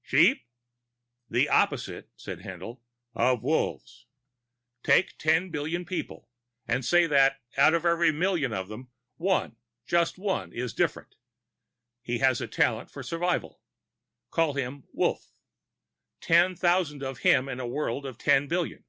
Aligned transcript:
"Sheep?" 0.00 0.46
"The 1.28 1.50
opposite," 1.50 2.08
said 2.16 2.38
Haendl, 2.40 2.80
"of 3.14 3.42
Wolves." 3.42 4.06
Take 4.82 5.18
ten 5.18 5.50
billion 5.50 5.84
people 5.84 6.30
and 6.66 6.82
say 6.82 7.06
that, 7.06 7.42
out 7.58 7.74
of 7.74 7.84
every 7.84 8.10
million 8.10 8.54
of 8.54 8.68
them, 8.68 8.88
one 9.18 9.56
just 9.84 10.16
one 10.16 10.50
is 10.50 10.72
different. 10.72 11.16
He 12.00 12.20
has 12.20 12.40
a 12.40 12.48
talent 12.48 12.90
for 12.90 13.02
survival; 13.02 13.60
call 14.30 14.54
him 14.54 14.84
Wolf. 14.94 15.34
Ten 16.22 16.56
thousand 16.56 17.02
of 17.02 17.18
him 17.18 17.46
in 17.46 17.60
a 17.60 17.66
world 17.66 18.06
of 18.06 18.16
ten 18.16 18.48
billion. 18.48 18.84